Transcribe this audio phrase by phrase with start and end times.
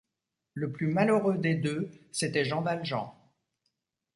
[0.55, 3.11] Le plus malheureux des deux, c’était Jean Valjean.